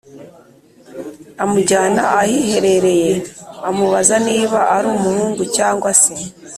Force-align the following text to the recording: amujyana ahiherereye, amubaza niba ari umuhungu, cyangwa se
amujyana 1.43 2.01
ahiherereye, 2.19 3.11
amubaza 3.69 4.15
niba 4.27 4.59
ari 4.75 4.87
umuhungu, 4.95 5.41
cyangwa 5.55 5.91
se 6.01 6.15